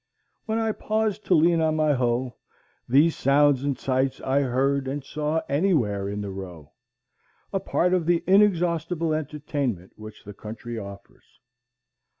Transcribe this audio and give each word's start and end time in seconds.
When 0.47 0.57
I 0.57 0.71
paused 0.71 1.25
to 1.25 1.35
lean 1.35 1.61
on 1.61 1.75
my 1.75 1.93
hoe, 1.93 2.35
these 2.89 3.15
sounds 3.15 3.63
and 3.63 3.77
sights 3.77 4.19
I 4.21 4.39
heard 4.41 4.87
and 4.87 5.03
saw 5.03 5.41
anywhere 5.47 6.09
in 6.09 6.21
the 6.21 6.31
row, 6.31 6.71
a 7.53 7.59
part 7.59 7.93
of 7.93 8.07
the 8.07 8.23
inexhaustible 8.25 9.13
entertainment 9.13 9.93
which 9.97 10.23
the 10.23 10.33
country 10.33 10.75
offers. 10.75 11.39